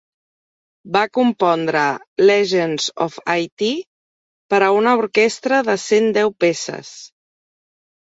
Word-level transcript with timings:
Va 0.95 1.03
compondre 1.17 1.83
"Legends 2.23 2.89
of 3.07 3.21
Haiti" 3.35 3.71
per 4.55 4.65
a 4.65 4.73
una 4.81 4.97
orquestra 5.05 5.63
de 5.73 5.81
cent 5.89 6.13
deu 6.21 6.37
peces. 6.49 6.95